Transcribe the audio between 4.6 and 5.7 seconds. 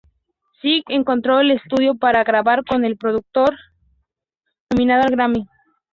nominado al Grammy Howard Benson.